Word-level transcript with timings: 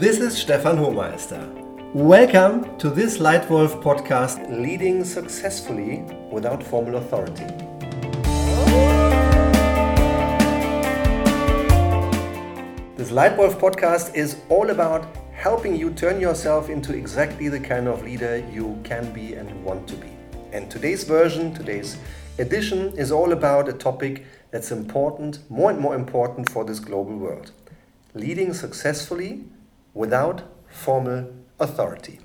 This 0.00 0.18
is 0.18 0.34
Stefan 0.34 0.78
Hohmeister. 0.78 1.44
Welcome 1.92 2.78
to 2.78 2.88
this 2.88 3.18
Lightwolf 3.18 3.82
podcast, 3.82 4.48
Leading 4.48 5.04
Successfully 5.04 6.02
Without 6.32 6.62
Formal 6.62 6.96
Authority. 6.96 7.44
This 12.96 13.10
Lightwolf 13.10 13.60
podcast 13.60 14.14
is 14.14 14.38
all 14.48 14.70
about 14.70 15.04
helping 15.34 15.76
you 15.76 15.90
turn 15.90 16.18
yourself 16.18 16.70
into 16.70 16.96
exactly 16.96 17.50
the 17.50 17.60
kind 17.60 17.86
of 17.86 18.02
leader 18.02 18.42
you 18.50 18.80
can 18.82 19.12
be 19.12 19.34
and 19.34 19.62
want 19.62 19.86
to 19.88 19.96
be. 19.96 20.16
And 20.50 20.70
today's 20.70 21.04
version, 21.04 21.52
today's 21.52 21.98
edition, 22.38 22.96
is 22.96 23.12
all 23.12 23.32
about 23.32 23.68
a 23.68 23.74
topic 23.74 24.24
that's 24.50 24.72
important, 24.72 25.40
more 25.50 25.70
and 25.70 25.78
more 25.78 25.94
important 25.94 26.48
for 26.48 26.64
this 26.64 26.80
global 26.80 27.18
world 27.18 27.52
leading 28.14 28.52
successfully 28.52 29.44
without 29.94 30.42
formal 30.68 31.32
authority. 31.58 32.20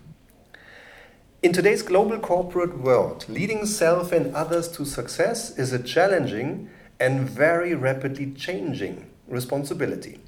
In 1.41 1.53
today's 1.53 1.83
global 1.83 2.17
corporate 2.17 2.79
world, 2.79 3.25
leading 3.29 3.65
self 3.65 4.11
and 4.11 4.35
others 4.35 4.67
to 4.69 4.85
success 4.85 5.57
is 5.57 5.73
a 5.73 5.83
challenging 5.83 6.69
and 6.99 7.29
very 7.29 7.75
rapidly 7.75 8.31
changing 8.31 9.11
responsibility. 9.27 10.19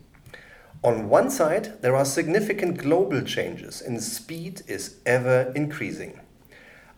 On 0.84 1.10
one 1.10 1.32
side, 1.32 1.82
there 1.82 1.96
are 1.96 2.06
significant 2.06 2.78
global 2.78 3.22
changes 3.22 3.82
and 3.82 4.02
speed 4.02 4.62
is 4.68 4.98
ever 5.06 5.52
increasing. 5.56 6.20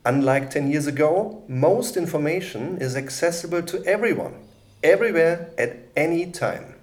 Unlike 0.06 0.50
10 0.50 0.72
years 0.72 0.88
ago, 0.88 1.44
most 1.48 1.96
information 1.96 2.78
is 2.82 2.96
accessible 2.96 3.62
to 3.64 3.84
everyone, 3.86 4.36
everywhere, 4.84 5.52
at 5.58 5.78
any 5.96 6.26
time. 6.32 6.76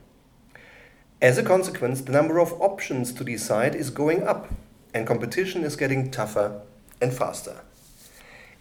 As 1.23 1.38
a 1.38 1.43
consequence, 1.43 2.02
the 2.02 2.13
number 2.13 2.38
of 2.38 2.52
options 2.60 3.10
to 3.15 3.24
decide 3.24 3.74
is 3.74 3.88
going 3.88 4.24
up, 4.24 4.52
and 4.93 5.07
competition 5.07 5.65
is 5.65 5.74
getting 5.74 6.10
tougher 6.10 6.60
and 7.01 7.13
faster. 7.13 7.63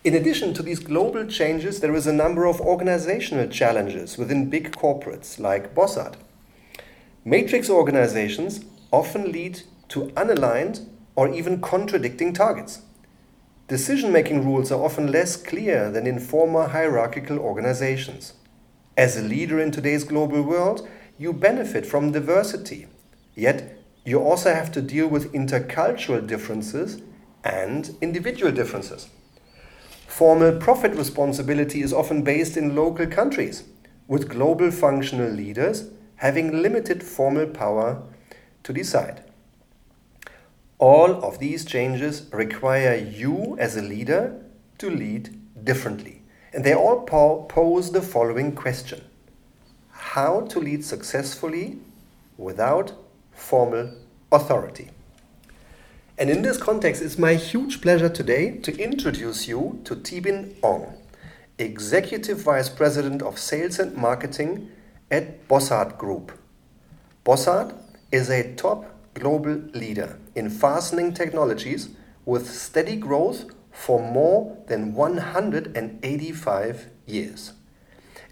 In 0.06 0.14
addition 0.14 0.54
to 0.54 0.64
these 0.64 0.80
global 0.80 1.26
changes, 1.26 1.82
there 1.82 1.94
is 1.96 2.08
a 2.08 2.14
number 2.14 2.46
of 2.46 2.62
organizational 2.62 3.48
challenges 3.48 4.18
within 4.18 4.50
big 4.50 4.72
corporates 4.72 5.38
like 5.38 5.76
Bossard. 5.76 6.16
Matrix 7.26 7.70
organizations 7.70 8.64
often 8.92 9.34
lead 9.34 9.64
to 9.90 10.12
unaligned 10.16 10.88
or 11.16 11.28
even 11.34 11.60
contradicting 11.60 12.32
targets. 12.32 12.84
Decision 13.68 14.14
making 14.14 14.46
rules 14.46 14.72
are 14.72 14.82
often 14.82 15.12
less 15.12 15.36
clear 15.36 15.92
than 15.92 16.08
in 16.08 16.20
former 16.20 16.68
hierarchical 16.68 17.40
organizations. 17.40 18.34
As 18.96 19.18
a 19.18 19.22
leader 19.22 19.60
in 19.60 19.72
today's 19.72 20.06
global 20.06 20.42
world, 20.42 20.88
you 21.18 21.32
benefit 21.34 21.86
from 21.86 22.12
diversity, 22.12 22.88
yet 23.36 23.78
you 24.04 24.20
also 24.20 24.54
have 24.54 24.72
to 24.74 24.82
deal 24.82 25.08
with 25.08 25.34
intercultural 25.34 26.26
differences 26.26 27.02
and 27.44 27.96
individual 28.02 28.52
differences. 28.52 29.10
Formal 30.08 30.58
profit 30.60 30.94
responsibility 30.96 31.82
is 31.82 31.94
often 31.94 32.22
based 32.24 32.58
in 32.58 32.76
local 32.76 33.08
countries, 33.08 33.64
with 34.08 34.30
global 34.30 34.72
functional 34.72 35.30
leaders 35.32 35.90
having 36.18 36.62
limited 36.62 37.04
formal 37.04 37.48
power 37.48 38.04
to 38.64 38.74
decide. 38.74 39.24
All 40.78 41.24
of 41.24 41.40
these 41.40 41.66
changes 41.66 42.30
require 42.32 42.96
you 42.96 43.58
as 43.60 43.76
a 43.76 43.82
leader 43.82 44.42
to 44.78 44.90
lead 44.90 45.38
differently. 45.64 46.22
And 46.54 46.64
they 46.64 46.74
all 46.74 47.02
pose 47.04 47.92
the 47.92 48.02
following 48.02 48.56
question 48.56 49.04
How 50.16 50.40
to 50.48 50.60
lead 50.62 50.86
successfully 50.86 51.78
without 52.38 52.94
formal 53.34 53.92
authority? 54.32 54.92
And 56.18 56.30
in 56.30 56.42
this 56.42 56.56
context, 56.56 57.02
it's 57.02 57.18
my 57.18 57.34
huge 57.34 57.82
pleasure 57.82 58.08
today 58.08 58.60
to 58.60 58.82
introduce 58.82 59.46
you 59.46 59.82
to 59.84 59.94
Tibin 59.94 60.56
Ong, 60.64 60.94
Executive 61.60 62.38
Vice 62.38 62.70
President 62.70 63.22
of 63.22 63.38
Sales 63.38 63.78
and 63.78 63.98
Marketing 63.98 64.72
at 65.12 65.50
Bossard 65.50 65.98
Group. 65.98 66.32
Bossard 67.26 67.76
is 68.10 68.30
a 68.30 68.56
top 68.56 68.86
global 69.16 69.56
leader 69.74 70.18
in 70.34 70.50
fastening 70.50 71.14
technologies 71.14 71.90
with 72.24 72.50
steady 72.50 72.96
growth 72.96 73.48
for 73.70 74.00
more 74.02 74.58
than 74.68 74.94
185 74.94 76.86
years. 77.06 77.52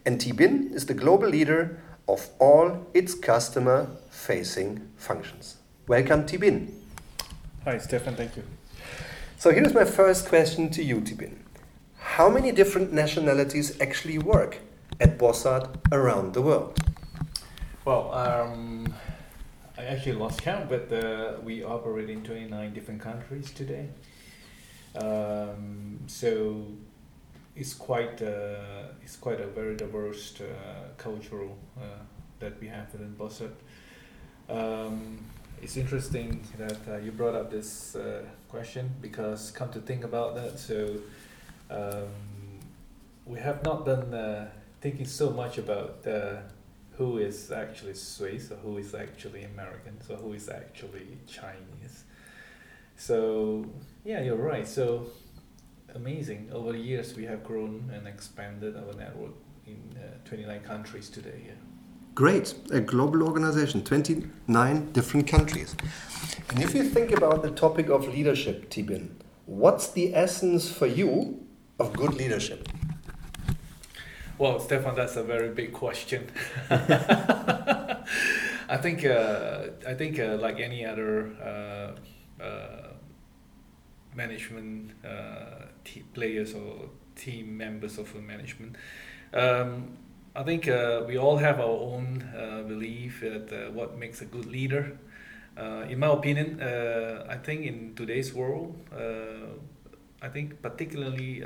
And 0.06 0.19
Tibin 0.19 0.74
is 0.74 0.86
the 0.86 0.94
global 0.94 1.30
leader 1.30 1.81
of 2.09 2.30
all 2.40 2.88
its 2.94 3.16
customer 3.16 3.88
facing 4.09 4.90
functions. 4.97 5.58
Welcome, 5.88 6.25
Tibin. 6.25 6.74
Hi, 7.64 7.78
Stefan, 7.78 8.16
thank 8.16 8.36
you. 8.36 8.44
So, 9.38 9.52
here's 9.52 9.74
my 9.74 9.86
first 9.86 10.28
question 10.28 10.69
to 10.72 10.84
you, 10.84 10.97
Tibin. 11.00 11.36
How 11.97 12.30
many 12.30 12.52
different 12.52 12.92
nationalities 12.92 13.80
actually 13.80 14.18
work 14.18 14.59
at 15.00 15.18
Bossard 15.18 15.69
around 15.92 16.34
the 16.34 16.42
world? 16.42 16.78
Well, 17.86 18.13
um, 18.13 18.94
I 19.78 19.86
actually 19.86 20.13
lost 20.13 20.42
count, 20.42 20.69
but 20.69 20.92
uh, 20.92 21.40
we 21.42 21.63
operate 21.63 22.09
in 22.09 22.24
29 22.24 22.74
different 22.74 23.02
countries 23.02 23.52
today. 23.52 23.88
Um, 24.96 26.00
so 26.08 26.66
it's 27.56 27.74
quite 27.74 28.22
uh, 28.22 28.94
it's 29.02 29.16
quite 29.16 29.40
a 29.40 29.47
very 29.47 29.75
diverse 29.75 30.34
uh, 30.41 30.46
cultural 30.97 31.58
uh, 31.78 31.81
that 32.40 32.59
we 32.59 32.68
have 32.68 32.91
within 32.91 33.16
Bossard. 33.16 33.53
Um, 34.50 35.19
it's 35.62 35.78
interesting 35.78 36.42
that 36.58 36.80
uh, 36.88 36.97
you 36.97 37.12
brought 37.12 37.36
up 37.36 37.50
this 37.50 37.96
uh, 37.96 38.24
question 38.50 38.90
because 39.02 39.52
come 39.52 39.72
to 39.72 39.80
think 39.80 40.03
about 40.03 40.36
that, 40.36 40.59
so 40.59 40.97
um, 41.69 42.09
we 43.25 43.40
have 43.40 43.63
not 43.63 43.86
done 43.86 44.50
thinking 44.81 45.06
so 45.06 45.30
much 45.30 45.58
about 45.58 46.06
who 46.97 47.18
is 47.18 47.52
actually 47.52 47.94
Swiss 47.94 48.52
or 48.52 48.56
who 48.58 48.78
is 48.78 48.94
actually 48.94 49.44
American, 49.44 50.00
so 50.06 50.16
who 50.16 50.34
is 50.34 50.50
actually 50.50 51.18
Chinese. 51.28 52.03
So 52.97 53.66
yeah, 54.03 54.22
you're 54.22 54.36
right. 54.36 54.68
So 54.68 55.08
amazing. 55.95 56.49
Over 56.51 56.73
the 56.73 56.79
years, 56.79 57.16
we 57.16 57.25
have 57.25 57.44
grown 57.44 57.91
and 57.94 58.07
expanded 58.07 58.75
our 58.75 58.94
network 58.94 59.33
in 59.66 59.97
uh, 59.97 60.17
29 60.25 60.59
countries 60.61 61.09
today. 61.09 61.44
Yeah. 61.45 61.53
Great, 62.16 62.53
a 62.71 62.79
global 62.79 63.23
organization, 63.23 63.83
29 63.83 64.91
different 64.91 65.27
countries. 65.27 65.75
And 66.49 66.61
if 66.61 66.75
you 66.75 66.83
think 66.83 67.11
about 67.11 67.41
the 67.41 67.49
topic 67.49 67.89
of 67.89 68.07
leadership, 68.07 68.69
Tibin, 68.69 69.09
what's 69.45 69.88
the 69.88 70.16
essence 70.16 70.71
for 70.71 70.85
you 70.85 71.44
of 71.79 71.94
good 71.94 72.13
leadership? 72.13 72.69
Well, 74.38 74.59
Stefan, 74.59 74.95
that's 74.95 75.15
a 75.15 75.23
very 75.23 75.50
big 75.50 75.73
question. 75.73 76.29
I 76.69 77.97
think 78.81 79.05
uh, 79.05 79.67
I 79.88 79.94
think 79.94 80.19
uh, 80.19 80.38
like 80.39 80.59
any 80.59 80.85
other 80.85 81.31
uh, 84.13 84.22
uh 84.22 84.29
management 84.29 84.91
uh, 85.06 85.66
players 86.13 86.53
or 86.53 86.90
team 87.16 87.57
members 87.57 87.97
of 87.97 88.13
the 88.13 88.19
management, 88.19 88.75
um, 89.34 89.97
I 90.35 90.44
think 90.44 90.68
uh, 90.68 91.03
we 91.07 91.18
all 91.18 91.38
have 91.38 91.59
our 91.59 91.66
own 91.66 92.24
belief 92.68 93.22
that 93.22 93.74
what 93.74 93.97
makes 93.97 94.22
a 94.22 94.25
good 94.25 94.46
leader. 94.46 94.97
in 95.90 96.00
my 96.00 96.07
opinion, 96.07 96.62
I 97.29 97.38
think 97.38 97.66
in 97.66 97.94
today's 97.96 98.34
world, 98.34 98.75
I 100.22 100.30
think 100.30 100.62
particularly 100.62 101.44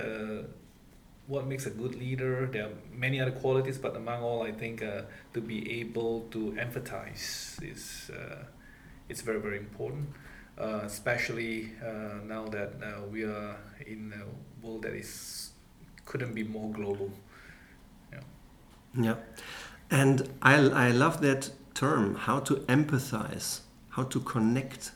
what 1.27 1.45
makes 1.45 1.65
a 1.65 1.69
good 1.69 1.95
leader. 1.95 2.47
There 2.51 2.65
are 2.65 2.71
many 2.93 3.19
other 3.19 3.31
qualities, 3.31 3.77
but 3.77 3.95
among 3.95 4.23
all, 4.23 4.43
I 4.43 4.51
think 4.51 4.81
uh, 4.81 5.01
to 5.33 5.41
be 5.41 5.81
able 5.81 6.21
to 6.31 6.57
empathize 6.57 7.61
is 7.61 8.09
uh, 8.09 8.45
it's 9.09 9.21
very 9.21 9.39
very 9.39 9.57
important, 9.57 10.09
uh, 10.09 10.26
especially 10.57 11.71
uh, 11.85 12.19
now 12.25 12.45
that 12.45 12.73
uh, 12.81 13.05
we 13.11 13.23
are 13.23 13.57
in 13.85 14.13
a 14.13 14.65
world 14.65 14.83
that 14.83 14.93
is 14.93 15.51
couldn't 16.05 16.33
be 16.33 16.43
more 16.43 16.71
global. 16.71 17.11
Yeah. 18.11 18.19
Yeah, 18.99 19.15
and 19.91 20.29
I 20.41 20.55
I 20.55 20.91
love 20.91 21.21
that 21.21 21.51
term. 21.73 22.15
How 22.15 22.39
to 22.39 22.55
empathize, 22.67 23.61
how 23.89 24.03
to 24.03 24.19
connect. 24.19 24.91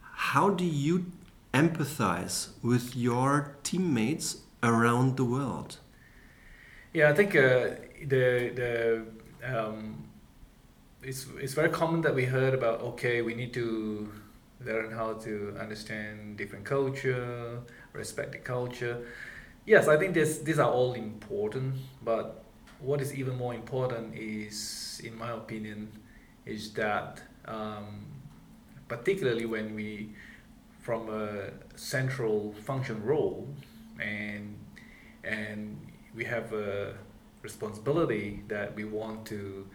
How 0.00 0.50
do 0.50 0.64
you 0.64 1.06
empathize 1.52 2.48
with 2.62 2.96
your 2.96 3.56
teammates 3.62 4.38
around 4.62 5.16
the 5.16 5.24
world? 5.24 5.78
Yeah, 6.92 7.10
I 7.10 7.14
think 7.14 7.34
uh, 7.34 7.70
the 8.06 8.50
the 8.54 9.02
um, 9.44 10.08
it's 11.02 11.26
it's 11.40 11.54
very 11.54 11.70
common 11.70 12.02
that 12.02 12.14
we 12.14 12.24
heard 12.24 12.54
about 12.54 12.80
okay, 12.82 13.22
we 13.22 13.34
need 13.34 13.52
to 13.54 14.10
learn 14.64 14.90
how 14.90 15.14
to 15.14 15.56
understand 15.60 16.36
different 16.36 16.64
culture, 16.64 17.60
respect 17.92 18.32
the 18.32 18.38
culture. 18.38 19.06
Yes, 19.66 19.88
I 19.88 19.96
think 19.96 20.14
this 20.14 20.38
these 20.38 20.58
are 20.58 20.70
all 20.70 20.94
important, 20.94 21.74
but 22.04 22.44
what 22.80 23.00
is 23.00 23.14
even 23.14 23.36
more 23.36 23.54
important 23.54 24.14
is, 24.14 25.00
in 25.04 25.16
my 25.18 25.32
opinion, 25.32 25.90
is 26.44 26.72
that 26.74 27.20
um, 27.46 28.06
particularly 28.88 29.46
when 29.46 29.74
we 29.74 30.10
from 30.80 31.08
a 31.10 31.50
central 31.74 32.52
function 32.64 33.02
role 33.04 33.48
and 34.00 34.56
and 35.24 35.76
we 36.14 36.24
have 36.24 36.52
a 36.52 36.94
responsibility 37.42 38.42
that 38.48 38.74
we 38.74 38.84
want 38.84 39.26
to 39.26 39.66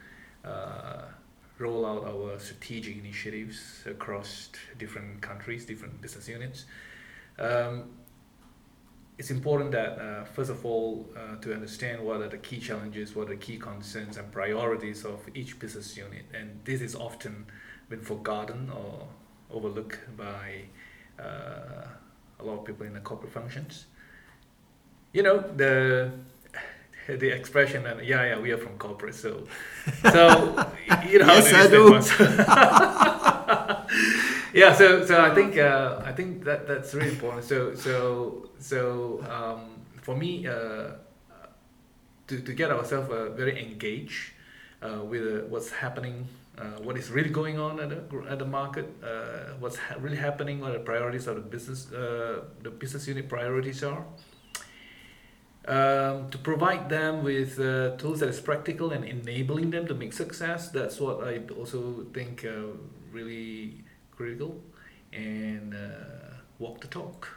uh, 0.45 1.03
roll 1.61 1.85
out 1.85 2.05
our 2.05 2.39
strategic 2.39 2.97
initiatives 2.97 3.83
across 3.85 4.49
different 4.77 5.21
countries, 5.21 5.65
different 5.65 6.01
business 6.01 6.27
units. 6.27 6.65
Um, 7.39 7.91
it's 9.17 9.29
important 9.29 9.71
that 9.71 9.99
uh, 9.99 10.23
first 10.23 10.49
of 10.49 10.65
all 10.65 11.07
uh, 11.15 11.35
to 11.41 11.53
understand 11.53 12.03
what 12.03 12.21
are 12.21 12.27
the 12.27 12.39
key 12.39 12.59
challenges, 12.59 13.15
what 13.15 13.27
are 13.27 13.35
the 13.35 13.35
key 13.35 13.57
concerns 13.57 14.17
and 14.17 14.31
priorities 14.31 15.05
of 15.05 15.19
each 15.35 15.59
business 15.59 15.95
unit, 15.95 16.25
and 16.33 16.59
this 16.63 16.81
is 16.81 16.95
often 16.95 17.45
been 17.89 18.01
forgotten 18.01 18.71
or 18.71 19.07
overlooked 19.51 19.99
by 20.17 20.63
uh, 21.19 21.85
a 22.39 22.43
lot 22.43 22.59
of 22.59 22.65
people 22.65 22.85
in 22.85 22.93
the 22.93 22.99
corporate 22.99 23.31
functions. 23.31 23.85
You 25.13 25.23
know 25.23 25.39
the 25.39 26.11
the 27.19 27.29
expression 27.29 27.85
and 27.85 28.05
yeah 28.05 28.25
yeah 28.25 28.39
we 28.39 28.51
are 28.51 28.57
from 28.57 28.77
corporate 28.77 29.15
so 29.15 29.47
so 30.11 30.55
you 31.07 31.19
know 31.19 31.27
yes 31.27 31.53
I 31.53 31.67
do. 31.67 31.99
yeah 34.53 34.73
so 34.73 35.05
so 35.05 35.21
I 35.21 35.33
think 35.33 35.57
uh, 35.57 36.01
I 36.05 36.11
think 36.11 36.43
that 36.45 36.67
that's 36.67 36.93
really 36.93 37.09
important 37.09 37.43
so 37.43 37.75
so 37.75 38.49
so 38.59 39.23
um, 39.29 39.81
for 40.01 40.15
me 40.15 40.47
uh, 40.47 40.91
to, 42.27 42.39
to 42.39 42.53
get 42.53 42.71
ourselves 42.71 43.09
uh, 43.09 43.29
very 43.31 43.61
engaged 43.61 44.31
uh, 44.81 45.03
with 45.03 45.21
uh, 45.21 45.47
what's 45.47 45.71
happening 45.71 46.27
uh, 46.57 46.63
what 46.83 46.97
is 46.97 47.09
really 47.09 47.29
going 47.29 47.57
on 47.59 47.79
at 47.79 47.89
the, 47.89 48.23
at 48.29 48.39
the 48.39 48.45
market 48.45 48.85
what's 49.59 49.77
ha- 49.77 49.95
really 49.99 50.17
happening 50.17 50.59
what 50.59 50.73
the 50.73 50.79
priorities 50.79 51.27
of 51.27 51.35
the 51.35 51.41
business 51.41 51.85
the 51.85 52.71
business 52.79 53.07
unit 53.07 53.27
priorities 53.29 53.83
are 53.83 54.05
um, 55.67 56.29
to 56.31 56.37
provide 56.37 56.89
them 56.89 57.23
with 57.23 57.59
uh, 57.59 57.95
tools 57.97 58.19
that 58.21 58.29
is 58.29 58.39
practical 58.39 58.91
and 58.91 59.05
enabling 59.05 59.69
them 59.69 59.85
to 59.87 59.93
make 59.93 60.13
success. 60.13 60.69
That's 60.69 60.99
what 60.99 61.23
I 61.23 61.41
also 61.57 62.05
think 62.13 62.45
uh, 62.45 62.77
really 63.11 63.83
critical, 64.11 64.59
and 65.13 65.75
uh, 65.75 66.35
walk 66.57 66.81
the 66.81 66.87
talk. 66.87 67.27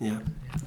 Yeah. 0.00 0.20
yeah. 0.44 0.58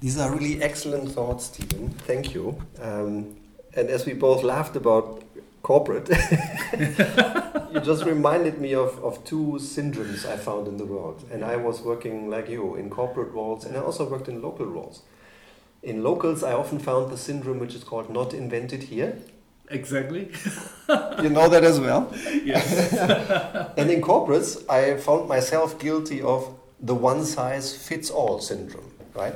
These 0.00 0.18
are 0.18 0.30
really 0.30 0.62
excellent 0.62 1.10
thoughts, 1.10 1.46
Stephen. 1.46 1.88
Thank 1.88 2.34
you. 2.34 2.62
Um, 2.80 3.36
and 3.74 3.88
as 3.90 4.06
we 4.06 4.12
both 4.12 4.42
laughed 4.42 4.76
about 4.76 5.22
corporate, 5.62 6.08
you 6.78 7.80
just 7.80 8.04
reminded 8.04 8.60
me 8.60 8.74
of, 8.74 9.02
of 9.02 9.24
two 9.24 9.58
syndromes 9.58 10.24
I 10.24 10.36
found 10.36 10.68
in 10.68 10.76
the 10.76 10.84
world. 10.84 11.24
And 11.32 11.44
I 11.44 11.56
was 11.56 11.80
working 11.80 12.30
like 12.30 12.48
you 12.48 12.76
in 12.76 12.90
corporate 12.90 13.32
roles, 13.32 13.64
and 13.64 13.76
I 13.76 13.80
also 13.80 14.08
worked 14.08 14.28
in 14.28 14.40
local 14.40 14.66
roles 14.66 15.02
in 15.86 16.02
locals, 16.02 16.42
I 16.42 16.52
often 16.52 16.80
found 16.80 17.12
the 17.12 17.16
syndrome 17.16 17.60
which 17.60 17.74
is 17.74 17.84
called 17.84 18.10
not 18.10 18.34
invented 18.34 18.82
here. 18.82 19.16
Exactly. 19.70 20.30
you 21.22 21.30
know 21.30 21.48
that 21.48 21.62
as 21.62 21.78
well? 21.80 22.12
Yes. 22.44 22.92
and 23.78 23.90
in 23.90 24.02
corporates, 24.02 24.68
I 24.68 24.96
found 24.96 25.28
myself 25.28 25.78
guilty 25.78 26.20
of 26.20 26.58
the 26.80 26.94
one 26.94 27.24
size 27.24 27.74
fits 27.74 28.10
all 28.10 28.40
syndrome, 28.40 28.92
right? 29.14 29.34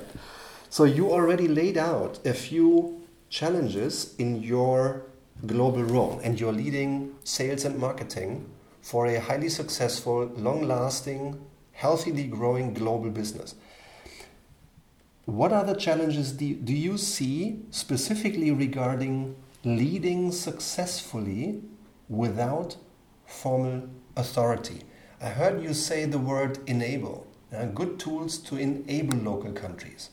So 0.68 0.84
you 0.84 1.10
already 1.10 1.48
laid 1.48 1.78
out 1.78 2.18
a 2.26 2.34
few 2.34 3.00
challenges 3.28 4.14
in 4.18 4.42
your 4.42 5.02
global 5.46 5.84
role, 5.84 6.20
and 6.22 6.38
you're 6.38 6.52
leading 6.52 7.14
sales 7.24 7.64
and 7.64 7.78
marketing 7.78 8.44
for 8.82 9.06
a 9.06 9.20
highly 9.20 9.48
successful, 9.48 10.26
long 10.36 10.62
lasting, 10.62 11.40
healthily 11.72 12.24
growing 12.24 12.74
global 12.74 13.10
business. 13.10 13.54
What 15.30 15.52
other 15.52 15.76
challenges 15.76 16.32
do, 16.32 16.54
do 16.54 16.74
you 16.74 16.98
see 16.98 17.60
specifically 17.70 18.50
regarding 18.50 19.36
leading 19.62 20.32
successfully 20.32 21.62
without 22.08 22.76
formal 23.26 23.88
authority? 24.16 24.82
I 25.22 25.26
heard 25.26 25.62
you 25.62 25.72
say 25.72 26.04
the 26.04 26.18
word 26.18 26.58
enable, 26.66 27.28
uh, 27.56 27.66
good 27.66 28.00
tools 28.00 28.38
to 28.38 28.56
enable 28.56 29.18
local 29.18 29.52
countries. 29.52 30.10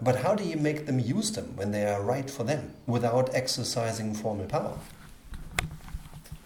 But 0.00 0.16
how 0.22 0.34
do 0.34 0.42
you 0.42 0.56
make 0.56 0.86
them 0.86 0.98
use 0.98 1.32
them 1.32 1.54
when 1.56 1.72
they 1.72 1.84
are 1.84 2.02
right 2.02 2.30
for 2.30 2.44
them 2.44 2.72
without 2.86 3.34
exercising 3.34 4.14
formal 4.14 4.46
power? 4.46 4.78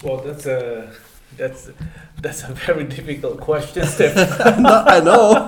Well, 0.02 0.16
that's 0.16 0.46
a 0.46 0.92
that's 1.36 1.70
that's 2.20 2.42
a 2.42 2.54
very 2.54 2.84
difficult 2.96 3.38
question, 3.40 3.86
Steph. 3.86 4.40
I 4.40 4.98
know. 4.98 5.46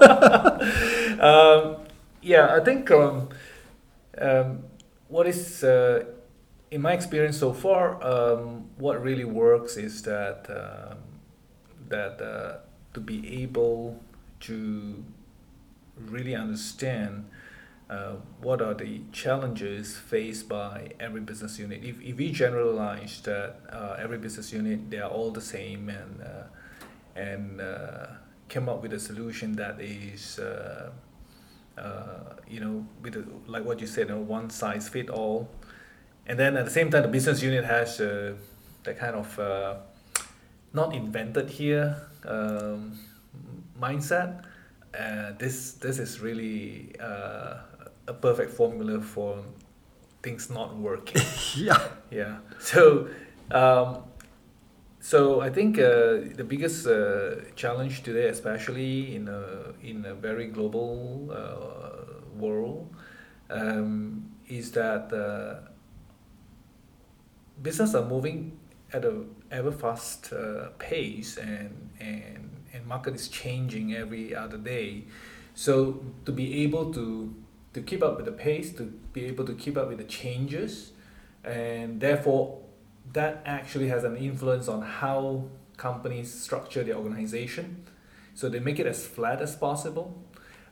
um, 1.21 1.84
yeah, 2.25 2.57
I 2.57 2.61
think 2.61 2.91
um, 2.91 3.29
um, 4.19 4.65
what 5.09 5.27
is 5.27 5.63
uh, 5.63 6.05
in 6.71 6.81
my 6.81 6.93
experience 6.93 7.39
so 7.39 7.53
far, 7.53 8.03
um, 8.03 8.71
what 8.79 9.03
really 9.03 9.25
works 9.25 9.77
is 9.77 10.03
that 10.03 10.47
um, 10.49 10.99
that 11.89 12.21
uh, 12.21 12.59
to 12.95 13.01
be 13.01 13.43
able 13.43 14.01
to 14.41 15.05
really 15.99 16.35
understand 16.35 17.27
uh, 17.91 18.15
what 18.41 18.63
are 18.63 18.75
the 18.75 19.03
challenges 19.13 19.97
faced 19.97 20.49
by 20.49 20.93
every 20.99 21.21
business 21.21 21.59
unit. 21.59 21.85
If, 21.85 22.01
if 22.01 22.17
we 22.17 22.33
generalize 22.33 23.21
that 23.25 23.61
uh, 23.71 23.97
every 23.99 24.19
business 24.19 24.53
unit 24.53 24.91
they 24.91 24.99
are 24.99 25.11
all 25.11 25.31
the 25.31 25.43
same 25.43 25.91
and 25.91 26.23
uh, 26.23 26.45
and 27.15 27.61
uh, 27.61 28.07
came 28.49 28.69
up 28.69 28.83
with 28.83 28.95
a 28.95 28.99
solution 28.99 29.57
that 29.57 29.79
is 29.81 30.41
uh, 31.79 32.35
you 32.49 32.61
know, 32.61 32.87
with 33.03 33.17
a, 33.17 33.25
like 33.47 33.65
what 33.65 33.81
you 33.81 33.87
said, 33.87 34.09
you 34.09 34.15
know, 34.15 34.21
one 34.21 34.51
size 34.51 34.89
fit 34.89 35.11
all. 35.11 35.49
And 36.27 36.39
then 36.39 36.57
at 36.57 36.65
the 36.65 36.71
same 36.71 36.91
time, 36.91 37.03
the 37.03 37.09
business 37.09 37.43
unit 37.43 37.65
has 37.65 38.01
uh, 38.01 38.35
that 38.85 38.99
kind 38.99 39.17
of 39.17 39.39
uh, 39.39 39.77
not 40.73 40.95
invented 40.95 41.51
here 41.51 41.97
um, 42.25 42.99
mindset. 43.81 44.45
Uh, 44.99 45.33
this 45.39 45.73
this 45.73 45.99
is 45.99 46.21
really 46.21 46.95
uh, 47.01 47.57
a 48.07 48.13
perfect 48.15 48.53
formula 48.53 49.01
for 49.01 49.43
things 50.23 50.51
not 50.51 50.77
working. 50.77 51.23
yeah. 51.57 51.89
Yeah. 52.11 52.39
So. 52.61 53.09
Um, 53.51 54.05
so 55.05 55.43
I 55.43 55.51
think 55.51 55.79
uh, 55.79 56.33
the 56.35 56.47
biggest 56.49 56.87
uh, 56.87 57.35
challenge 57.57 58.05
today, 58.05 58.29
especially 58.29 59.15
in 59.15 59.29
a 59.29 59.75
in 59.83 60.07
a 60.07 60.15
very 60.15 60.47
global 60.47 61.29
uh, 61.31 62.41
world, 62.41 62.89
um, 63.51 64.33
is 64.49 64.73
that 64.73 65.13
uh, 65.13 65.69
business 67.61 67.95
are 67.95 68.07
moving 68.07 68.59
at 68.95 69.05
a 69.05 69.25
ever 69.51 69.73
fast 69.73 70.33
uh, 70.33 70.71
pace, 70.79 71.37
and 71.37 71.91
and 72.01 72.49
and 72.73 72.87
market 72.87 73.15
is 73.15 73.29
changing 73.29 73.95
every 73.95 74.35
other 74.35 74.57
day. 74.57 75.05
So 75.55 76.03
to 76.25 76.33
be 76.33 76.63
able 76.65 76.95
to 76.95 77.35
to 77.75 77.83
keep 77.83 78.03
up 78.03 78.17
with 78.17 78.25
the 78.25 78.33
pace, 78.33 78.73
to 78.77 78.85
be 79.13 79.27
able 79.27 79.45
to 79.45 79.53
keep 79.53 79.77
up 79.77 79.89
with 79.89 79.99
the 79.99 80.09
changes, 80.09 80.93
and 81.45 82.01
therefore 82.01 82.64
that 83.13 83.43
actually 83.45 83.89
has 83.89 84.05
an 84.05 84.17
influence 84.17 84.69
on 84.69 84.83
how 84.83 85.45
companies 85.77 86.33
structure 86.33 86.83
their 86.83 86.97
organization. 86.97 87.85
So 88.35 88.49
they 88.49 88.59
make 88.61 88.79
it 88.79 88.87
as 88.87 89.07
flat 89.07 89.41
as 89.41 89.55
possible 89.55 90.25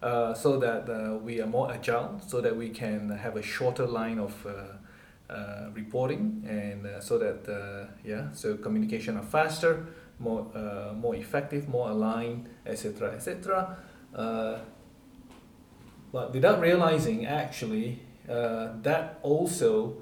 uh, 0.02 0.34
so 0.34 0.58
that 0.58 0.88
uh, 0.88 1.16
we 1.18 1.40
are 1.40 1.46
more 1.46 1.70
agile, 1.72 2.20
so 2.26 2.40
that 2.40 2.56
we 2.56 2.70
can 2.70 3.10
have 3.10 3.36
a 3.36 3.42
shorter 3.42 3.86
line 3.86 4.18
of 4.18 4.34
uh, 4.46 5.32
uh 5.32 5.70
reporting, 5.72 6.44
and 6.48 6.84
uh, 6.84 7.00
so 7.00 7.18
that 7.18 7.48
uh, 7.48 7.86
yeah, 8.04 8.32
so 8.32 8.56
communication 8.56 9.16
are 9.16 9.22
faster, 9.22 9.86
more 10.18 10.46
more 10.96 11.14
effective, 11.14 11.68
more 11.68 11.90
aligned, 11.90 12.48
etc., 12.66 13.12
etc. 13.12 13.76
but 16.12 16.32
without 16.34 16.60
realizing, 16.60 17.24
actually, 17.24 18.02
that 18.26 19.18
also 19.22 19.96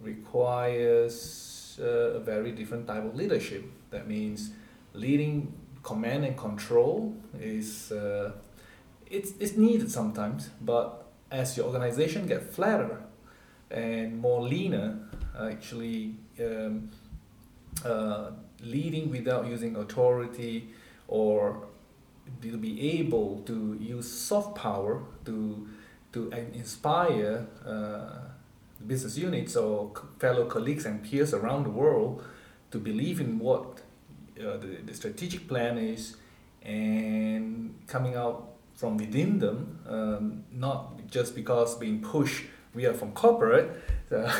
requires 0.00 1.57
uh, 1.80 2.18
a 2.18 2.20
very 2.20 2.52
different 2.52 2.86
type 2.86 3.04
of 3.04 3.14
leadership. 3.14 3.64
That 3.90 4.06
means 4.06 4.50
leading 4.94 5.52
command 5.82 6.24
and 6.24 6.36
control 6.36 7.14
is 7.40 7.92
uh, 7.92 8.32
it's, 9.10 9.32
it's 9.40 9.56
needed 9.56 9.90
sometimes, 9.90 10.50
but 10.60 11.06
as 11.30 11.56
your 11.56 11.66
organization 11.66 12.26
get 12.26 12.52
flatter 12.52 13.02
and 13.70 14.18
more 14.18 14.42
leaner, 14.42 14.98
actually 15.38 16.14
um, 16.40 16.90
uh, 17.84 18.30
leading 18.62 19.10
without 19.10 19.46
using 19.46 19.76
authority 19.76 20.68
or 21.06 21.68
to 22.42 22.56
be 22.56 22.98
able 22.98 23.38
to 23.46 23.76
use 23.80 24.10
soft 24.10 24.54
power 24.54 25.02
to 25.24 25.66
to 26.12 26.30
inspire 26.54 27.46
uh, 27.66 28.27
business 28.88 29.16
units 29.16 29.54
or 29.56 29.92
fellow 30.18 30.46
colleagues 30.46 30.86
and 30.86 31.02
peers 31.04 31.32
around 31.34 31.64
the 31.64 31.70
world 31.70 32.24
to 32.70 32.78
believe 32.78 33.20
in 33.20 33.38
what 33.38 33.82
uh, 34.40 34.56
the, 34.56 34.78
the 34.84 34.94
strategic 34.94 35.46
plan 35.46 35.78
is 35.78 36.16
and 36.62 37.74
coming 37.86 38.14
out 38.16 38.48
from 38.74 38.96
within 38.96 39.38
them, 39.38 39.78
um, 39.88 40.44
not 40.52 41.08
just 41.10 41.34
because 41.34 41.76
being 41.76 42.00
pushed 42.00 42.44
we 42.74 42.86
are 42.86 42.94
from 42.94 43.12
corporate. 43.12 43.70
Uh, 44.10 44.32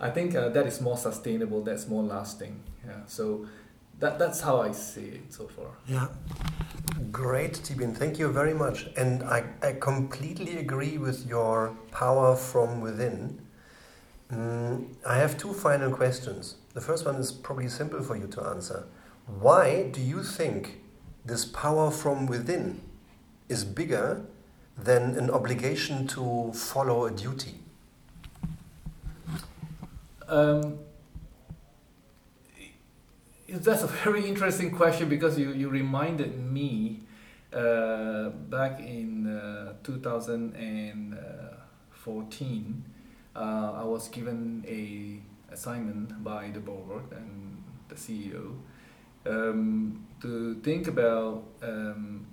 I 0.00 0.10
think 0.10 0.34
uh, 0.34 0.48
that 0.48 0.66
is 0.66 0.80
more 0.80 0.96
sustainable. 0.96 1.62
That's 1.62 1.86
more 1.86 2.02
lasting. 2.02 2.60
Yeah. 2.84 3.02
So 3.06 3.46
that 4.00 4.18
that's 4.18 4.40
how 4.40 4.60
I 4.60 4.72
see 4.72 5.06
it 5.18 5.32
so 5.32 5.46
far. 5.46 5.70
Yeah. 5.86 6.08
Great, 7.12 7.52
Tibin. 7.52 7.94
Thank 7.96 8.18
you 8.18 8.32
very 8.32 8.52
much. 8.52 8.88
And 8.96 9.22
I, 9.22 9.44
I 9.62 9.74
completely 9.74 10.56
agree 10.56 10.98
with 10.98 11.24
your 11.28 11.76
power 11.92 12.34
from 12.34 12.80
within. 12.80 13.43
Mm, 14.32 14.94
I 15.06 15.16
have 15.16 15.36
two 15.36 15.52
final 15.52 15.92
questions. 15.92 16.56
The 16.72 16.80
first 16.80 17.04
one 17.04 17.16
is 17.16 17.30
probably 17.30 17.68
simple 17.68 18.02
for 18.02 18.16
you 18.16 18.26
to 18.28 18.42
answer. 18.44 18.86
Why 19.26 19.90
do 19.90 20.00
you 20.00 20.22
think 20.22 20.80
this 21.24 21.44
power 21.44 21.90
from 21.90 22.26
within 22.26 22.80
is 23.48 23.64
bigger 23.64 24.24
than 24.76 25.16
an 25.16 25.30
obligation 25.30 26.06
to 26.08 26.52
follow 26.52 27.06
a 27.06 27.10
duty? 27.10 27.54
Um, 30.26 30.78
that's 33.48 33.82
a 33.82 33.86
very 34.04 34.26
interesting 34.26 34.70
question 34.70 35.08
because 35.08 35.38
you, 35.38 35.52
you 35.52 35.68
reminded 35.68 36.38
me 36.38 37.00
uh, 37.52 38.30
back 38.30 38.80
in 38.80 39.26
uh, 39.26 39.74
2014 39.84 42.84
uh, 43.36 43.72
I 43.76 43.84
was 43.84 44.08
given 44.08 44.64
a 44.68 45.20
assignment 45.52 46.22
by 46.22 46.50
the 46.50 46.60
board 46.60 47.04
and 47.12 47.62
the 47.88 47.94
CEO 47.94 48.56
um, 49.26 50.06
to 50.20 50.54
think 50.62 50.88
about 50.88 51.44
um, 51.62 52.26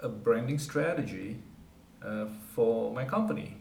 a 0.00 0.08
branding 0.08 0.58
strategy 0.58 1.38
uh, 2.04 2.26
for 2.54 2.92
my 2.92 3.04
company. 3.04 3.56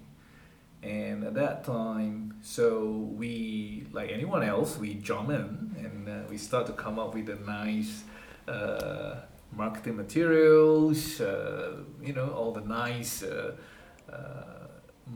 And 0.81 1.25
at 1.25 1.33
that 1.33 1.65
time, 1.65 2.35
so 2.41 3.09
we, 3.17 3.85
like 3.91 4.11
anyone 4.11 4.43
else, 4.43 4.77
we 4.77 4.95
jump 4.95 5.29
in 5.29 5.75
and 5.77 6.07
uh, 6.07 6.27
we 6.29 6.37
start 6.37 6.65
to 6.67 6.73
come 6.73 6.97
up 6.97 7.13
with 7.13 7.29
a 7.29 7.35
nice 7.35 8.03
uh, 8.47 9.15
marketing 9.51 9.97
materials, 9.97 11.19
uh, 11.19 11.83
you 12.01 12.13
know, 12.13 12.29
all 12.29 12.53
the 12.53 12.61
nice 12.61 13.23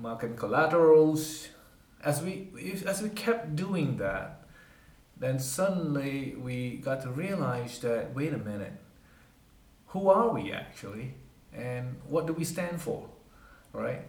uh, 0.05 0.15
collaterals. 0.35 1.49
As 2.03 2.21
we, 2.21 2.49
as 2.85 3.01
we 3.01 3.09
kept 3.09 3.55
doing 3.55 3.97
that, 3.97 4.43
then 5.17 5.39
suddenly 5.39 6.35
we 6.37 6.77
got 6.77 7.01
to 7.03 7.09
realize 7.09 7.79
that 7.79 8.13
wait 8.13 8.33
a 8.33 8.37
minute, 8.37 8.73
who 9.87 10.09
are 10.09 10.29
we 10.29 10.51
actually, 10.51 11.13
and 11.53 11.95
what 12.09 12.27
do 12.27 12.33
we 12.33 12.43
stand 12.43 12.81
for, 12.81 13.07
right? 13.71 14.01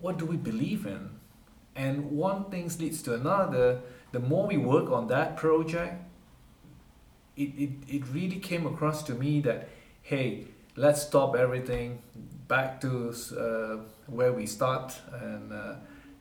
What 0.00 0.18
do 0.18 0.24
we 0.24 0.36
believe 0.36 0.86
in? 0.86 1.10
And 1.74 2.10
one 2.10 2.44
thing 2.50 2.70
leads 2.78 3.02
to 3.02 3.14
another. 3.14 3.80
The 4.12 4.20
more 4.20 4.46
we 4.46 4.56
work 4.56 4.90
on 4.90 5.08
that 5.08 5.36
project, 5.36 6.02
it, 7.36 7.50
it, 7.56 7.70
it 7.88 8.02
really 8.12 8.38
came 8.38 8.66
across 8.66 9.02
to 9.04 9.14
me 9.14 9.40
that, 9.40 9.68
hey, 10.02 10.46
let's 10.76 11.02
stop 11.02 11.34
everything 11.34 12.02
back 12.48 12.80
to 12.80 13.14
uh, 13.38 13.76
where 14.06 14.32
we 14.32 14.46
start 14.46 14.94
and, 15.22 15.52
uh, 15.52 15.74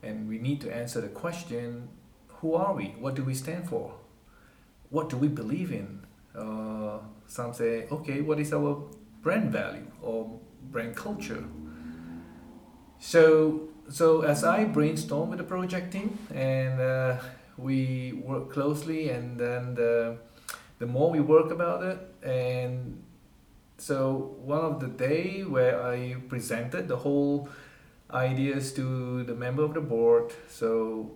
and 0.03 0.27
we 0.27 0.38
need 0.38 0.62
to 0.62 0.75
answer 0.75 1.01
the 1.01 1.07
question 1.07 1.88
who 2.27 2.53
are 2.53 2.74
we? 2.74 2.96
What 3.00 3.15
do 3.15 3.24
we 3.24 3.34
stand 3.34 3.67
for? 3.67 3.93
What 4.89 5.10
do 5.10 5.17
we 5.17 5.27
believe 5.27 5.72
in? 5.72 6.05
Uh, 6.36 7.00
some 7.25 7.53
say, 7.53 7.88
okay, 7.91 8.22
what 8.22 8.39
is 8.39 8.53
our 8.53 8.84
brand 9.24 9.51
value 9.51 9.88
or 10.01 10.39
brand 10.69 10.96
culture? 10.96 11.43
So, 13.00 13.69
so 13.89 14.22
as 14.22 14.43
I 14.43 14.65
brainstorm 14.65 15.29
with 15.29 15.39
the 15.39 15.46
project 15.46 15.91
team 15.93 16.19
and 16.34 16.79
uh, 16.79 17.17
we 17.57 18.13
work 18.24 18.51
closely, 18.51 19.10
and 19.10 19.39
then 19.39 19.74
the, 19.75 20.17
the 20.79 20.86
more 20.86 21.10
we 21.10 21.19
work 21.19 21.51
about 21.51 21.84
it, 21.84 22.00
and 22.24 23.03
so 23.77 24.36
one 24.43 24.62
of 24.62 24.79
the 24.79 24.88
day 24.88 25.43
where 25.43 25.81
I 25.81 26.15
presented 26.27 26.88
the 26.88 26.98
whole 26.98 27.50
ideas 28.12 28.74
to 28.74 29.24
the 29.24 29.36
member 29.36 29.63
of 29.63 29.74
the 29.74 29.81
board, 29.81 30.34
so 30.50 31.12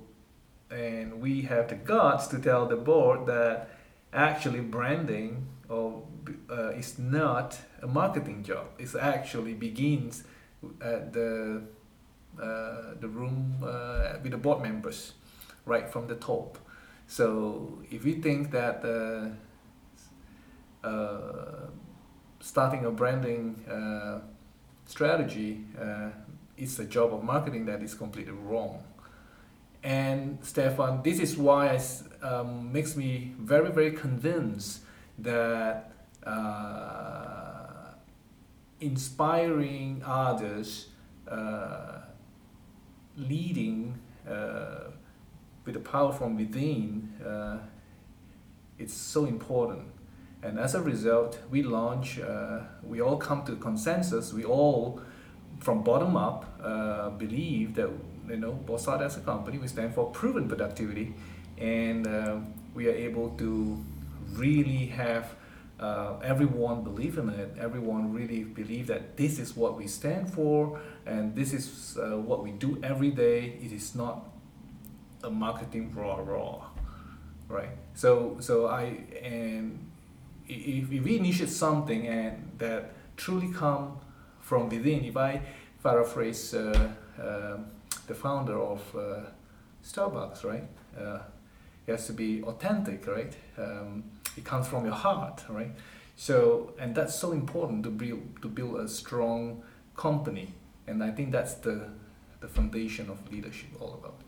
and 0.69 1.21
we 1.21 1.41
have 1.41 1.67
the 1.67 1.75
guts 1.75 2.27
to 2.27 2.39
tell 2.39 2.65
the 2.65 2.77
board 2.77 3.25
that 3.25 3.69
actually 4.13 4.61
branding 4.61 5.47
or 5.67 6.03
uh, 6.49 6.69
is 6.69 6.97
not 6.99 7.57
a 7.81 7.87
marketing 7.87 8.43
job. 8.43 8.67
It 8.77 8.93
actually 8.95 9.53
begins 9.53 10.23
at 10.81 11.13
the 11.13 11.63
uh, 12.41 12.93
the 12.99 13.07
room 13.07 13.57
uh, 13.63 14.13
with 14.21 14.31
the 14.31 14.37
board 14.37 14.61
members, 14.61 15.13
right 15.65 15.89
from 15.89 16.07
the 16.07 16.15
top. 16.15 16.57
So 17.07 17.79
if 17.91 18.05
you 18.05 18.21
think 18.21 18.51
that 18.51 18.85
uh, 18.85 19.27
uh, 20.87 21.67
starting 22.41 22.85
a 22.85 22.91
branding 22.91 23.63
uh, 23.69 24.19
strategy 24.85 25.63
is 26.57 26.79
a 26.79 26.85
job 26.85 27.13
of 27.13 27.23
marketing, 27.23 27.65
that 27.65 27.81
is 27.81 27.93
completely 27.93 28.33
wrong. 28.33 28.83
And 29.83 30.37
Stefan, 30.43 31.01
this 31.01 31.19
is 31.19 31.35
why 31.37 31.69
it 31.69 32.03
um, 32.21 32.71
makes 32.71 32.95
me 32.95 33.33
very, 33.39 33.71
very 33.71 33.91
convinced 33.91 34.81
that 35.17 35.91
uh, 36.23 37.93
inspiring 38.79 40.03
others, 40.05 40.89
uh, 41.27 41.99
leading 43.17 43.97
uh, 44.29 44.91
with 45.65 45.73
the 45.73 45.79
power 45.79 46.11
from 46.11 46.37
within, 46.37 47.11
uh, 47.25 47.57
it's 48.77 48.93
so 48.93 49.25
important. 49.25 49.87
And 50.43 50.59
as 50.59 50.73
a 50.75 50.81
result, 50.81 51.39
we 51.49 51.61
launch, 51.61 52.19
uh, 52.19 52.61
we 52.83 53.01
all 53.01 53.17
come 53.17 53.43
to 53.45 53.55
consensus, 53.57 54.33
we 54.33 54.43
all, 54.43 55.01
from 55.59 55.83
bottom 55.83 56.17
up, 56.17 56.45
uh, 56.63 57.09
believe 57.11 57.75
that 57.75 57.89
you 58.27 58.37
know, 58.37 58.53
Bossard 58.65 59.01
as 59.01 59.17
a 59.17 59.21
company, 59.21 59.57
we 59.57 59.67
stand 59.67 59.93
for 59.93 60.09
proven 60.09 60.47
productivity, 60.47 61.13
and 61.57 62.07
uh, 62.07 62.37
we 62.73 62.87
are 62.87 62.93
able 62.93 63.29
to 63.37 63.83
really 64.33 64.87
have 64.87 65.35
uh, 65.79 66.19
everyone 66.23 66.83
believe 66.83 67.17
in 67.17 67.29
it. 67.29 67.55
Everyone 67.59 68.13
really 68.13 68.43
believe 68.43 68.87
that 68.87 69.17
this 69.17 69.39
is 69.39 69.55
what 69.55 69.77
we 69.77 69.87
stand 69.87 70.31
for, 70.31 70.79
and 71.05 71.35
this 71.35 71.53
is 71.53 71.97
uh, 71.97 72.17
what 72.17 72.43
we 72.43 72.51
do 72.51 72.79
every 72.83 73.09
day. 73.09 73.57
It 73.61 73.71
is 73.71 73.95
not 73.95 74.29
a 75.23 75.29
marketing 75.29 75.93
raw 75.95 76.17
raw, 76.17 76.67
right? 77.47 77.75
So 77.95 78.37
so 78.39 78.67
I 78.67 78.99
and 79.23 79.90
if, 80.51 80.91
if 80.91 81.03
we 81.03 81.17
initiate 81.17 81.49
something 81.49 82.07
and 82.07 82.51
that 82.57 82.91
truly 83.17 83.51
come 83.51 83.97
from 84.39 84.69
within, 84.69 85.05
if 85.05 85.17
I 85.17 85.41
paraphrase. 85.83 86.53
Uh, 86.53 86.89
um, 87.19 87.65
the 88.07 88.15
founder 88.15 88.59
of 88.59 88.81
uh, 88.95 89.19
Starbucks, 89.83 90.43
right? 90.43 90.67
Uh, 90.97 91.19
it 91.87 91.91
has 91.91 92.07
to 92.07 92.13
be 92.13 92.43
authentic, 92.43 93.07
right? 93.07 93.33
Um, 93.57 94.03
it 94.37 94.43
comes 94.43 94.67
from 94.67 94.85
your 94.85 94.93
heart, 94.93 95.43
right? 95.49 95.71
So, 96.15 96.73
and 96.79 96.93
that's 96.95 97.15
so 97.15 97.31
important 97.31 97.83
to 97.83 97.89
build 97.89 98.41
to 98.41 98.47
build 98.47 98.79
a 98.79 98.87
strong 98.87 99.63
company, 99.95 100.53
and 100.87 101.03
I 101.03 101.11
think 101.11 101.31
that's 101.31 101.55
the 101.55 101.89
the 102.39 102.47
foundation 102.47 103.09
of 103.09 103.17
leadership 103.31 103.69
all 103.79 103.93
about. 103.99 104.19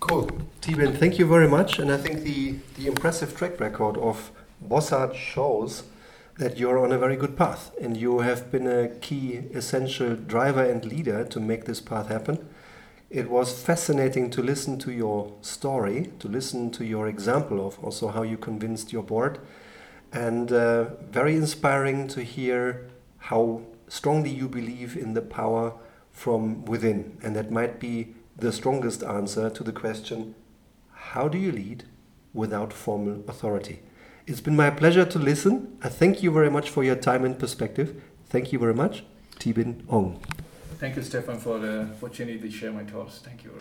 Cool, 0.00 0.28
Tibin, 0.60 0.96
thank 0.96 1.18
you 1.18 1.26
very 1.26 1.48
much, 1.48 1.78
and 1.78 1.90
I 1.90 1.96
think 1.96 2.22
the 2.22 2.56
the 2.76 2.86
impressive 2.86 3.36
track 3.36 3.60
record 3.60 3.96
of 3.96 4.30
Bossard 4.62 5.14
shows 5.14 5.84
that 6.38 6.56
you're 6.56 6.78
on 6.78 6.92
a 6.92 6.98
very 6.98 7.16
good 7.16 7.36
path 7.36 7.72
and 7.80 7.96
you 7.96 8.20
have 8.20 8.50
been 8.50 8.66
a 8.66 8.88
key 8.88 9.42
essential 9.54 10.14
driver 10.14 10.62
and 10.62 10.84
leader 10.84 11.24
to 11.24 11.40
make 11.40 11.64
this 11.64 11.80
path 11.80 12.08
happen. 12.08 12.48
It 13.10 13.30
was 13.30 13.60
fascinating 13.62 14.30
to 14.30 14.42
listen 14.42 14.78
to 14.80 14.92
your 14.92 15.32
story, 15.40 16.12
to 16.18 16.28
listen 16.28 16.70
to 16.72 16.84
your 16.84 17.08
example 17.08 17.66
of 17.66 17.82
also 17.82 18.08
how 18.08 18.22
you 18.22 18.36
convinced 18.36 18.92
your 18.92 19.02
board, 19.02 19.38
and 20.12 20.52
uh, 20.52 20.84
very 21.10 21.34
inspiring 21.34 22.06
to 22.08 22.22
hear 22.22 22.88
how 23.18 23.62
strongly 23.88 24.30
you 24.30 24.48
believe 24.48 24.96
in 24.96 25.14
the 25.14 25.22
power 25.22 25.72
from 26.12 26.64
within. 26.66 27.16
And 27.22 27.34
that 27.34 27.50
might 27.50 27.80
be 27.80 28.14
the 28.36 28.52
strongest 28.52 29.02
answer 29.02 29.50
to 29.50 29.64
the 29.64 29.72
question 29.72 30.34
how 30.92 31.28
do 31.28 31.38
you 31.38 31.50
lead 31.50 31.84
without 32.34 32.72
formal 32.72 33.24
authority? 33.26 33.80
It's 34.28 34.42
been 34.42 34.56
my 34.56 34.68
pleasure 34.68 35.06
to 35.06 35.18
listen. 35.18 35.78
I 35.82 35.88
thank 35.88 36.22
you 36.22 36.30
very 36.30 36.50
much 36.50 36.68
for 36.68 36.84
your 36.84 36.96
time 36.96 37.24
and 37.24 37.38
perspective. 37.38 38.02
Thank 38.26 38.52
you 38.52 38.58
very 38.58 38.74
much, 38.74 39.02
Tibin 39.38 39.82
Ong. 39.88 40.20
Thank 40.76 40.96
you, 40.96 41.02
Stefan, 41.02 41.38
for 41.38 41.58
the 41.58 41.88
opportunity 41.96 42.38
to 42.38 42.50
share 42.50 42.70
my 42.70 42.84
thoughts. 42.84 43.20
Thank 43.24 43.42
you. 43.42 43.58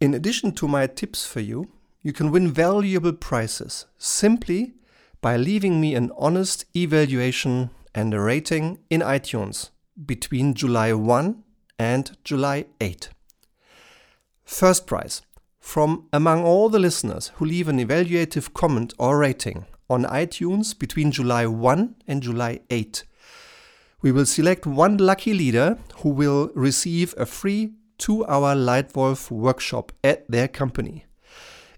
In 0.00 0.14
addition 0.14 0.52
to 0.52 0.68
my 0.68 0.86
tips 0.86 1.26
for 1.26 1.40
you, 1.40 1.72
you 2.02 2.12
can 2.12 2.30
win 2.30 2.52
valuable 2.52 3.14
prizes 3.14 3.86
simply 3.98 4.74
by 5.20 5.36
leaving 5.36 5.80
me 5.80 5.96
an 5.96 6.12
honest 6.16 6.66
evaluation 6.76 7.70
and 7.92 8.14
a 8.14 8.20
rating 8.20 8.78
in 8.88 9.00
iTunes 9.00 9.70
between 10.06 10.54
July 10.54 10.92
1 10.92 11.42
and 11.80 12.16
July 12.22 12.66
8. 12.80 13.08
First 14.44 14.86
prize 14.86 15.22
from 15.58 16.06
among 16.12 16.44
all 16.44 16.68
the 16.68 16.78
listeners 16.78 17.32
who 17.38 17.44
leave 17.44 17.66
an 17.66 17.80
evaluative 17.80 18.54
comment 18.54 18.94
or 19.00 19.18
rating 19.18 19.66
on 19.88 20.04
iTunes 20.04 20.78
between 20.78 21.10
July 21.10 21.46
1 21.46 21.94
and 22.06 22.22
July 22.22 22.60
8. 22.70 23.04
We 24.02 24.12
will 24.12 24.26
select 24.26 24.66
one 24.66 24.98
lucky 24.98 25.34
leader 25.34 25.78
who 25.98 26.10
will 26.10 26.50
receive 26.54 27.14
a 27.16 27.26
free 27.26 27.72
two 27.98 28.26
hour 28.26 28.54
Lightwolf 28.54 29.30
workshop 29.30 29.92
at 30.04 30.30
their 30.30 30.48
company. 30.48 31.04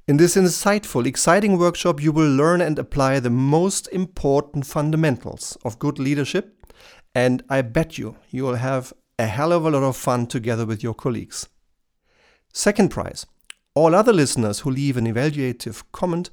In 0.07 0.17
this 0.17 0.37
insightful, 0.37 1.07
exciting 1.07 1.59
workshop, 1.59 2.03
you 2.03 2.13
will 2.13 2.31
learn 2.31 2.61
and 2.61 2.79
apply 2.79 3.21
the 3.21 3.31
most 3.31 3.89
important 3.89 4.67
fundamentals 4.67 5.57
of 5.65 5.79
good 5.79 5.99
leadership, 5.99 6.73
and 7.15 7.43
I 7.49 7.63
bet 7.63 7.99
you 7.99 8.17
you 8.31 8.45
will 8.45 8.57
have 8.57 8.93
a 9.19 9.27
hell 9.27 9.53
of 9.53 9.67
a 9.67 9.71
lot 9.71 9.83
of 9.83 9.97
fun 9.97 10.27
together 10.27 10.65
with 10.65 10.83
your 10.83 10.95
colleagues. 10.95 11.49
Second 12.53 12.91
prize 12.91 13.27
all 13.75 13.95
other 13.95 14.13
listeners 14.13 14.61
who 14.61 14.71
leave 14.71 14.97
an 14.97 15.07
evaluative 15.07 15.85
comment 15.93 16.31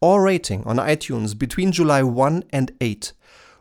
or 0.00 0.22
rating 0.22 0.62
on 0.64 0.76
iTunes 0.76 1.38
between 1.38 1.72
July 1.72 2.02
1 2.02 2.44
and 2.50 2.72
8 2.80 3.12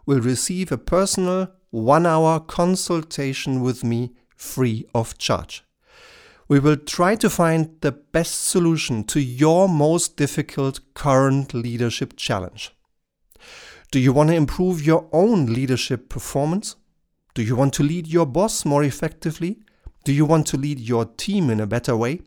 will 0.05 0.21
receive 0.21 0.71
a 0.71 0.77
personal 0.77 1.51
one 1.71 2.05
hour 2.05 2.39
consultation 2.39 3.61
with 3.61 3.83
me 3.83 4.13
free 4.35 4.85
of 4.93 5.17
charge. 5.17 5.63
We 6.47 6.59
will 6.59 6.77
try 6.77 7.15
to 7.15 7.29
find 7.29 7.75
the 7.81 7.91
best 7.91 8.43
solution 8.43 9.03
to 9.05 9.19
your 9.19 9.67
most 9.67 10.15
difficult 10.15 10.79
current 10.93 11.53
leadership 11.53 12.15
challenge. 12.15 12.71
Do 13.91 13.99
you 13.99 14.13
want 14.13 14.29
to 14.29 14.35
improve 14.35 14.85
your 14.85 15.09
own 15.11 15.47
leadership 15.47 16.09
performance? 16.09 16.75
Do 17.33 17.41
you 17.41 17.55
want 17.55 17.73
to 17.75 17.83
lead 17.83 18.07
your 18.07 18.25
boss 18.25 18.63
more 18.63 18.83
effectively? 18.83 19.59
Do 20.03 20.13
you 20.13 20.25
want 20.25 20.45
to 20.47 20.57
lead 20.57 20.79
your 20.79 21.05
team 21.05 21.49
in 21.49 21.59
a 21.59 21.67
better 21.67 21.97
way? 21.97 22.21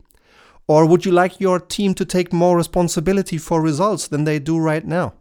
Or 0.68 0.86
would 0.86 1.04
you 1.04 1.12
like 1.12 1.40
your 1.40 1.58
team 1.58 1.94
to 1.94 2.04
take 2.04 2.32
more 2.32 2.56
responsibility 2.56 3.38
for 3.38 3.60
results 3.60 4.06
than 4.06 4.24
they 4.24 4.38
do 4.38 4.58
right 4.58 4.86
now? 4.86 5.14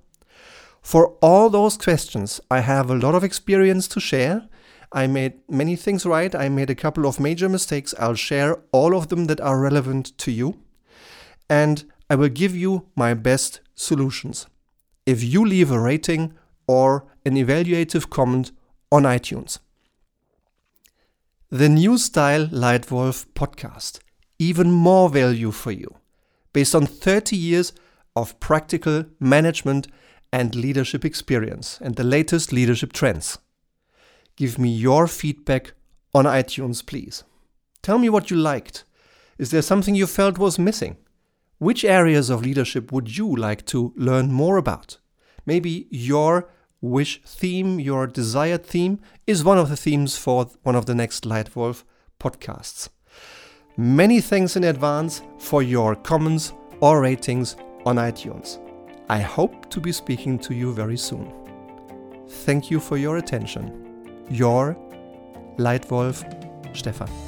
For 0.81 1.15
all 1.21 1.49
those 1.49 1.77
questions, 1.77 2.39
I 2.51 2.59
have 2.59 2.89
a 2.89 2.95
lot 2.95 3.15
of 3.15 3.23
experience 3.23 3.87
to 3.89 3.99
share 3.99 4.47
I 4.91 5.07
made 5.07 5.33
many 5.49 5.75
things 5.75 6.05
right. 6.05 6.33
I 6.33 6.49
made 6.49 6.69
a 6.69 6.75
couple 6.75 7.05
of 7.05 7.19
major 7.19 7.49
mistakes. 7.49 7.93
I'll 7.99 8.15
share 8.15 8.57
all 8.71 8.95
of 8.95 9.09
them 9.09 9.25
that 9.25 9.41
are 9.41 9.59
relevant 9.59 10.17
to 10.19 10.31
you. 10.31 10.59
And 11.49 11.83
I 12.09 12.15
will 12.15 12.29
give 12.29 12.55
you 12.55 12.87
my 12.95 13.13
best 13.13 13.59
solutions. 13.75 14.47
If 15.05 15.23
you 15.23 15.45
leave 15.45 15.71
a 15.71 15.79
rating 15.79 16.33
or 16.67 17.05
an 17.25 17.35
evaluative 17.35 18.09
comment 18.09 18.51
on 18.91 19.03
iTunes. 19.03 19.59
The 21.49 21.69
New 21.69 21.97
Style 21.97 22.47
Lightwolf 22.47 23.25
podcast. 23.33 23.99
Even 24.39 24.71
more 24.71 25.09
value 25.09 25.51
for 25.51 25.71
you. 25.71 25.95
Based 26.53 26.75
on 26.75 26.85
30 26.85 27.35
years 27.35 27.73
of 28.15 28.39
practical 28.39 29.05
management 29.19 29.87
and 30.31 30.55
leadership 30.55 31.05
experience 31.05 31.79
and 31.81 31.95
the 31.95 32.03
latest 32.03 32.51
leadership 32.51 32.93
trends 32.93 33.37
give 34.37 34.57
me 34.57 34.69
your 34.69 35.07
feedback 35.07 35.73
on 36.13 36.25
iTunes, 36.25 36.85
please. 36.85 37.23
Tell 37.81 37.97
me 37.97 38.07
what 38.07 38.31
you 38.31 38.37
liked. 38.37 38.85
Is 39.37 39.51
there 39.51 39.61
something 39.61 39.95
you 39.95 40.07
felt 40.07 40.37
was 40.37 40.57
missing? 40.57 40.97
Which 41.57 41.83
areas 41.83 42.29
of 42.29 42.43
leadership 42.43 42.91
would 42.91 43.17
you 43.17 43.35
like 43.35 43.65
to 43.67 43.93
learn 43.95 44.31
more 44.31 44.57
about? 44.57 44.99
Maybe 45.45 45.87
your 45.89 46.49
wish 46.81 47.21
theme, 47.23 47.79
your 47.79 48.05
desired 48.07 48.65
theme, 48.65 48.99
is 49.25 49.43
one 49.43 49.57
of 49.57 49.69
the 49.69 49.77
themes 49.77 50.17
for 50.17 50.45
one 50.63 50.75
of 50.75 50.85
the 50.85 50.95
next 50.95 51.23
Lightwolf 51.23 51.83
podcasts. 52.19 52.89
Many 53.79 54.21
thanks 54.21 54.55
in 54.55 54.63
advance 54.63 55.21
for 55.37 55.61
your 55.61 55.95
comments 55.95 56.51
or 56.79 56.99
ratings 56.99 57.57
on 57.85 57.97
iTunes. 57.97 58.57
I 59.07 59.19
hope 59.19 59.69
to 59.69 59.79
be 59.79 59.91
speaking 59.91 60.39
to 60.39 60.55
you 60.55 60.73
very 60.73 60.97
soon. 60.97 61.31
Thank 62.27 62.71
you 62.71 62.79
for 62.79 62.97
your 62.97 63.17
attention. 63.17 64.25
Your 64.31 64.75
Leitwolf 65.59 66.25
Stefan. 66.75 67.26